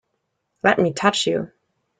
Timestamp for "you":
1.27-1.51